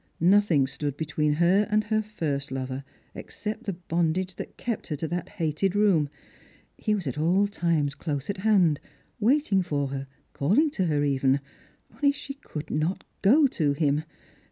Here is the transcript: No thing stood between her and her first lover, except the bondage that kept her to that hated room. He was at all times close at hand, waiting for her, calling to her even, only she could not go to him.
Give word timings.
No 0.19 0.41
thing 0.41 0.65
stood 0.65 0.97
between 0.97 1.33
her 1.33 1.67
and 1.69 1.83
her 1.83 2.01
first 2.01 2.49
lover, 2.51 2.83
except 3.13 3.65
the 3.65 3.73
bondage 3.73 4.33
that 4.37 4.57
kept 4.57 4.87
her 4.87 4.95
to 4.95 5.07
that 5.07 5.29
hated 5.29 5.75
room. 5.75 6.09
He 6.75 6.95
was 6.95 7.05
at 7.05 7.19
all 7.19 7.45
times 7.45 7.93
close 7.93 8.27
at 8.27 8.37
hand, 8.37 8.79
waiting 9.19 9.61
for 9.61 9.89
her, 9.89 10.07
calling 10.33 10.71
to 10.71 10.87
her 10.87 11.03
even, 11.03 11.39
only 11.93 12.11
she 12.11 12.33
could 12.33 12.71
not 12.71 13.03
go 13.21 13.45
to 13.45 13.73
him. 13.73 14.03